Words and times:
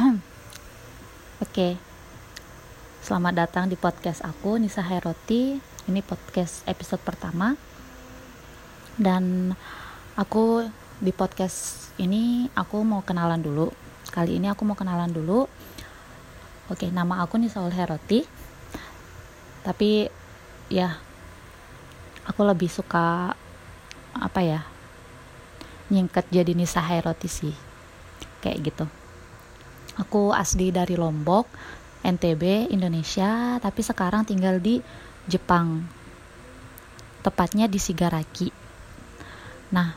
Oke, 1.44 1.76
selamat 3.04 3.34
datang 3.36 3.64
di 3.68 3.76
podcast 3.76 4.24
aku 4.24 4.56
Nisa 4.56 4.80
Heroti. 4.80 5.60
Ini 5.60 6.00
podcast 6.00 6.64
episode 6.64 7.04
pertama, 7.04 7.52
dan 8.96 9.52
aku 10.16 10.64
di 11.04 11.12
podcast 11.12 11.90
ini 12.00 12.48
aku 12.56 12.80
mau 12.80 13.04
kenalan 13.04 13.44
dulu. 13.44 13.68
Kali 14.08 14.40
ini 14.40 14.48
aku 14.48 14.64
mau 14.64 14.76
kenalan 14.78 15.12
dulu. 15.12 15.44
Oke, 16.72 16.88
nama 16.88 17.20
aku 17.20 17.36
Nisa 17.36 17.60
Heroti. 17.60 18.24
Tapi 19.66 20.08
ya, 20.72 20.96
aku 22.24 22.40
lebih 22.46 22.72
suka 22.72 23.36
apa 24.16 24.40
ya? 24.40 24.64
Nyingkat 25.92 26.30
jadi 26.32 26.56
Nisa 26.56 26.80
Heroti 26.80 27.28
sih, 27.28 27.56
kayak 28.40 28.60
gitu 28.64 28.99
aku 30.00 30.32
asli 30.32 30.72
dari 30.72 30.96
Lombok 30.96 31.46
NTB 32.00 32.72
Indonesia 32.72 33.60
tapi 33.60 33.84
sekarang 33.84 34.24
tinggal 34.24 34.56
di 34.56 34.80
Jepang. 35.28 35.84
Tepatnya 37.20 37.68
di 37.68 37.76
Sigaraki 37.76 38.48
nah 39.70 39.94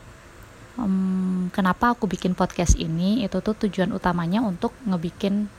um, 0.78 1.50
kenapa 1.50 1.96
aku 1.96 2.06
bikin 2.06 2.36
podcast 2.38 2.78
ini? 2.78 3.26
Itu 3.26 3.42
tuh 3.42 3.56
tujuan 3.66 3.90
utamanya 3.90 4.44
untuk 4.44 4.70
ngebikin 4.86 5.50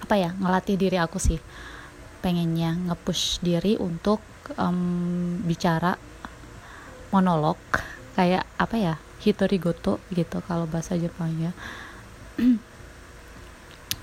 apa 0.00 0.14
ya 0.16 0.30
ngelatih 0.38 0.80
diri 0.80 0.96
aku 0.96 1.20
sih. 1.20 1.42
Pengennya 2.20 2.76
ngepush 2.76 3.40
diri 3.44 3.76
untuk 3.80 4.20
um, 4.56 5.40
bicara 5.44 5.96
monolog 7.10 7.58
kayak 8.14 8.46
apa 8.56 8.76
ya 8.78 8.94
hitori 9.20 9.58
goto 9.60 10.00
gitu 10.14 10.40
kalau 10.46 10.64
bahasa 10.64 10.96
Jepangnya 10.96 11.52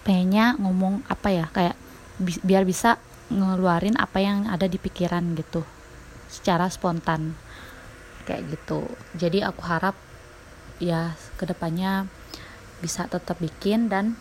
pengennya 0.08 0.56
ngomong 0.56 1.04
apa 1.12 1.28
ya 1.36 1.46
kayak 1.52 1.76
bi 2.16 2.32
biar 2.40 2.64
bisa 2.64 2.96
ngeluarin 3.28 4.00
apa 4.00 4.24
yang 4.24 4.48
ada 4.48 4.72
di 4.72 4.80
pikiran 4.80 5.36
gitu 5.36 5.68
secara 6.32 6.72
spontan 6.72 7.36
kayak 8.24 8.48
gitu. 8.56 8.88
Jadi 9.20 9.44
aku 9.44 9.60
harap 9.68 10.00
ya 10.80 11.12
ke 11.36 11.44
depannya 11.44 12.08
bisa 12.80 13.04
tetap 13.12 13.36
bikin 13.44 13.92
dan 13.92 14.16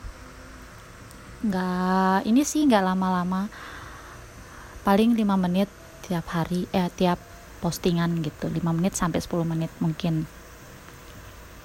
nggak 1.47 2.27
ini 2.27 2.43
sih 2.43 2.67
nggak 2.67 2.83
lama-lama 2.83 3.47
paling 4.83 5.15
5 5.15 5.23
menit 5.39 5.69
tiap 6.03 6.27
hari 6.33 6.65
eh 6.73 6.89
tiap 6.97 7.21
postingan 7.61 8.25
gitu 8.25 8.49
5 8.49 8.59
menit 8.73 8.97
sampai 8.97 9.21
10 9.21 9.45
menit 9.45 9.71
mungkin 9.79 10.25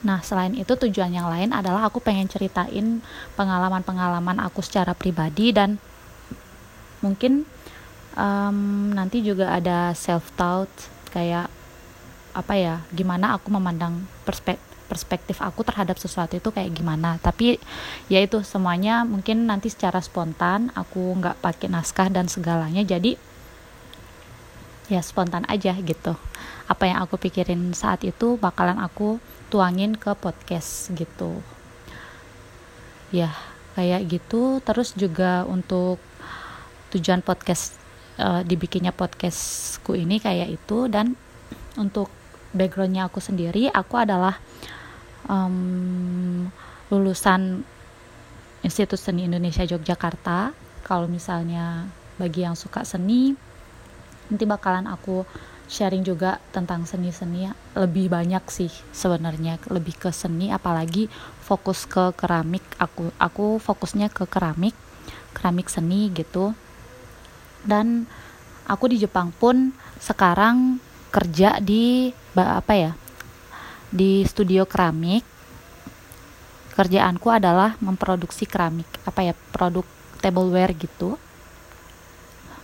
Nah, 0.02 0.20
selain 0.26 0.58
itu 0.58 0.74
tujuan 0.74 1.14
yang 1.14 1.30
lain 1.30 1.54
adalah 1.54 1.86
aku 1.86 2.02
pengen 2.02 2.26
ceritain 2.26 3.06
pengalaman-pengalaman 3.38 4.42
aku 4.42 4.66
secara 4.66 4.98
pribadi 4.98 5.54
dan 5.54 5.78
mungkin 7.06 7.46
um, 8.18 8.90
nanti 8.94 9.22
juga 9.22 9.54
ada 9.54 9.94
self 9.94 10.34
taught 10.34 10.70
kayak 11.14 11.50
apa 12.32 12.54
ya, 12.56 12.76
gimana 12.96 13.36
aku 13.38 13.52
memandang 13.52 14.08
perspektif 14.24 14.72
perspektif 14.92 15.40
aku 15.40 15.64
terhadap 15.64 15.96
sesuatu 15.96 16.36
itu 16.36 16.52
kayak 16.52 16.76
gimana. 16.76 17.16
Tapi 17.24 17.56
ya 18.12 18.20
itu 18.20 18.44
semuanya 18.44 19.08
mungkin 19.08 19.48
nanti 19.48 19.72
secara 19.72 20.04
spontan 20.04 20.68
aku 20.76 21.16
nggak 21.16 21.40
pakai 21.40 21.72
naskah 21.72 22.12
dan 22.12 22.28
segalanya. 22.28 22.84
Jadi 22.84 23.16
ya 24.92 25.00
spontan 25.00 25.48
aja 25.48 25.72
gitu. 25.80 26.20
Apa 26.68 26.92
yang 26.92 27.00
aku 27.00 27.16
pikirin 27.16 27.72
saat 27.72 28.04
itu 28.04 28.36
bakalan 28.36 28.76
aku 28.84 29.24
tuangin 29.48 29.96
ke 29.96 30.12
podcast 30.20 30.92
gitu. 30.92 31.40
Ya 33.16 33.32
kayak 33.80 34.12
gitu. 34.12 34.60
Terus 34.60 34.92
juga 35.00 35.48
untuk 35.48 36.04
tujuan 36.92 37.24
podcast 37.24 37.80
uh, 38.20 38.44
dibikinnya 38.44 38.92
podcastku 38.92 39.96
ini 39.96 40.20
kayak 40.20 40.60
itu. 40.60 40.92
Dan 40.92 41.16
untuk 41.80 42.12
backgroundnya 42.52 43.08
aku 43.08 43.24
sendiri 43.24 43.72
aku 43.72 43.96
adalah 43.96 44.36
um, 45.32 46.52
lulusan 46.92 47.64
Institut 48.62 49.00
Seni 49.00 49.24
Indonesia 49.26 49.64
Yogyakarta. 49.64 50.52
Kalau 50.84 51.08
misalnya 51.08 51.88
bagi 52.20 52.44
yang 52.44 52.60
suka 52.60 52.84
seni 52.84 53.51
nanti 54.32 54.48
bakalan 54.48 54.88
aku 54.88 55.28
sharing 55.72 56.04
juga 56.04 56.40
tentang 56.52 56.84
seni-seni 56.84 57.48
lebih 57.80 58.12
banyak 58.12 58.44
sih 58.52 58.72
sebenarnya 58.92 59.56
lebih 59.72 59.96
ke 59.96 60.12
seni 60.12 60.52
apalagi 60.52 61.08
fokus 61.44 61.88
ke 61.88 62.12
keramik. 62.16 62.64
Aku 62.76 63.12
aku 63.16 63.60
fokusnya 63.60 64.12
ke 64.12 64.28
keramik 64.28 64.76
keramik 65.32 65.72
seni 65.72 66.12
gitu. 66.12 66.52
Dan 67.64 68.04
aku 68.68 68.92
di 68.92 69.00
Jepang 69.00 69.32
pun 69.32 69.72
sekarang 70.04 70.84
kerja 71.12 71.64
di 71.64 72.12
apa 72.36 72.74
ya 72.76 72.92
di 73.92 74.28
studio 74.28 74.68
keramik. 74.68 75.24
Kerjaanku 76.72 77.28
adalah 77.28 77.76
memproduksi 77.84 78.48
keramik 78.48 78.88
apa 79.04 79.24
ya 79.24 79.34
produk 79.52 79.84
tableware 80.24 80.72
gitu 80.76 81.20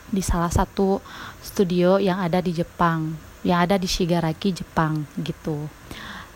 di 0.07 0.23
salah 0.23 0.51
satu 0.51 1.03
studio 1.43 1.99
yang 1.99 2.19
ada 2.23 2.39
di 2.39 2.55
Jepang 2.55 3.27
yang 3.45 3.63
ada 3.63 3.79
di 3.79 3.85
Shigaraki 3.85 4.51
Jepang 4.51 5.07
gitu. 5.21 5.71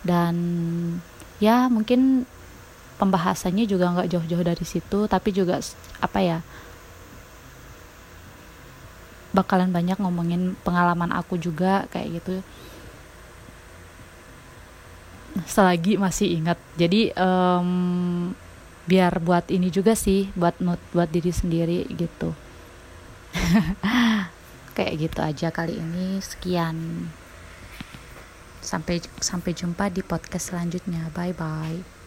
Dan 0.00 0.34
ya 1.42 1.68
mungkin 1.68 2.24
pembahasannya 2.96 3.68
juga 3.68 3.92
nggak 3.92 4.10
jauh-jauh 4.14 4.46
dari 4.46 4.64
situ 4.64 5.10
tapi 5.10 5.34
juga 5.34 5.58
apa 5.98 6.18
ya 6.22 6.38
bakalan 9.34 9.74
banyak 9.74 9.98
ngomongin 9.98 10.54
pengalaman 10.62 11.10
aku 11.12 11.36
juga 11.36 11.84
kayak 11.92 12.22
gitu. 12.22 12.34
Selagi 15.48 15.96
masih 15.96 16.28
ingat. 16.36 16.60
Jadi 16.76 17.12
um, 17.16 18.32
biar 18.84 19.16
buat 19.22 19.48
ini 19.48 19.72
juga 19.72 19.96
sih 19.96 20.28
buat 20.36 20.58
buat 20.92 21.08
diri 21.08 21.32
sendiri 21.32 21.86
gitu 21.94 22.34
kayak 24.76 24.94
gitu 24.98 25.20
aja 25.20 25.48
kali 25.52 25.80
ini. 25.80 26.20
Sekian. 26.22 27.08
Sampai 28.62 29.02
sampai 29.18 29.52
jumpa 29.52 29.90
di 29.90 30.00
podcast 30.04 30.54
selanjutnya. 30.54 31.10
Bye 31.12 31.34
bye 31.34 32.01